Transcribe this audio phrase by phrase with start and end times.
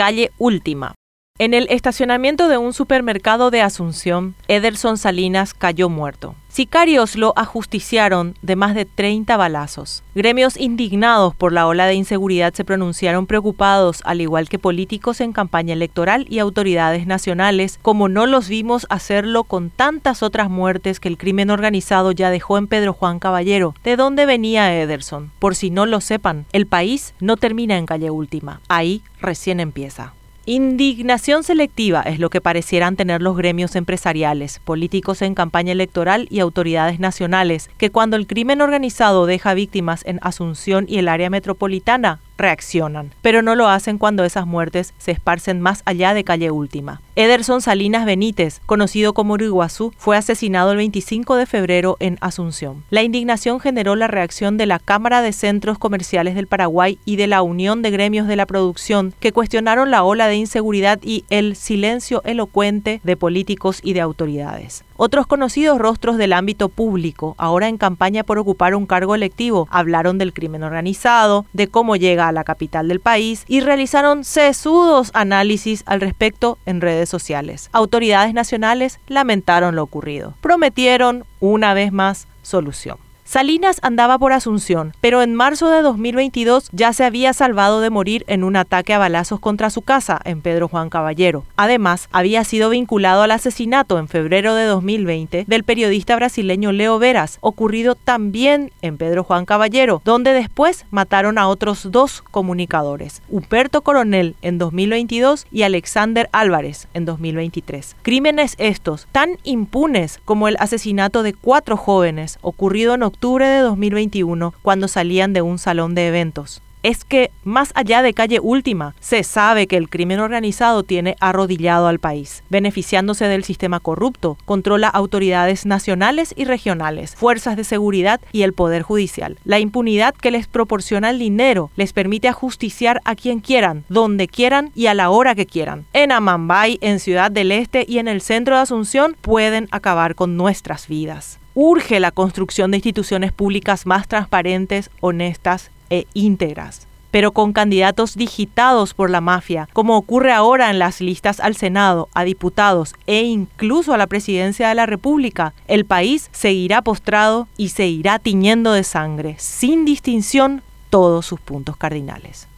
[0.00, 0.99] Calle Última.
[1.40, 6.34] En el estacionamiento de un supermercado de Asunción, Ederson Salinas cayó muerto.
[6.50, 10.02] Sicarios lo ajusticiaron de más de 30 balazos.
[10.14, 15.32] Gremios indignados por la ola de inseguridad se pronunciaron preocupados, al igual que políticos en
[15.32, 21.08] campaña electoral y autoridades nacionales, como no los vimos hacerlo con tantas otras muertes que
[21.08, 23.74] el crimen organizado ya dejó en Pedro Juan Caballero.
[23.82, 25.32] ¿De dónde venía Ederson?
[25.38, 28.60] Por si no lo sepan, el país no termina en calle última.
[28.68, 30.12] Ahí recién empieza.
[30.50, 36.40] Indignación selectiva es lo que parecieran tener los gremios empresariales, políticos en campaña electoral y
[36.40, 42.18] autoridades nacionales, que cuando el crimen organizado deja víctimas en Asunción y el área metropolitana,
[42.40, 47.00] reaccionan, pero no lo hacen cuando esas muertes se esparcen más allá de calle última.
[47.14, 52.82] Ederson Salinas Benítez, conocido como Uruguazú, fue asesinado el 25 de febrero en Asunción.
[52.90, 57.26] La indignación generó la reacción de la Cámara de Centros Comerciales del Paraguay y de
[57.26, 61.56] la Unión de Gremios de la Producción, que cuestionaron la ola de inseguridad y el
[61.56, 64.84] silencio elocuente de políticos y de autoridades.
[64.96, 70.18] Otros conocidos rostros del ámbito público, ahora en campaña por ocupar un cargo electivo, hablaron
[70.18, 76.00] del crimen organizado, de cómo llega la capital del país y realizaron sesudos análisis al
[76.00, 77.68] respecto en redes sociales.
[77.72, 80.34] Autoridades nacionales lamentaron lo ocurrido.
[80.40, 82.98] Prometieron, una vez más, solución.
[83.30, 88.24] Salinas andaba por Asunción, pero en marzo de 2022 ya se había salvado de morir
[88.26, 91.44] en un ataque a balazos contra su casa en Pedro Juan Caballero.
[91.56, 97.38] Además, había sido vinculado al asesinato en febrero de 2020 del periodista brasileño Leo Veras,
[97.40, 104.34] ocurrido también en Pedro Juan Caballero, donde después mataron a otros dos comunicadores, Huberto Coronel
[104.42, 107.94] en 2022 y Alexander Álvarez en 2023.
[108.02, 113.60] Crímenes estos tan impunes como el asesinato de cuatro jóvenes ocurrido en octubre octubre de
[113.60, 118.94] 2021 cuando salían de un salón de eventos es que, más allá de calle última,
[118.98, 124.88] se sabe que el crimen organizado tiene arrodillado al país, beneficiándose del sistema corrupto, controla
[124.88, 129.38] autoridades nacionales y regionales, fuerzas de seguridad y el poder judicial.
[129.44, 134.70] La impunidad que les proporciona el dinero les permite ajusticiar a quien quieran, donde quieran
[134.74, 135.84] y a la hora que quieran.
[135.92, 140.38] En Amambay, en Ciudad del Este y en el centro de Asunción pueden acabar con
[140.38, 146.86] nuestras vidas urge la construcción de instituciones públicas más transparentes, honestas e íntegras.
[147.10, 152.08] Pero con candidatos digitados por la mafia, como ocurre ahora en las listas al Senado,
[152.14, 157.70] a diputados e incluso a la presidencia de la República, el país seguirá postrado y
[157.70, 162.50] se irá tiñendo de sangre, sin distinción, todos sus puntos cardinales.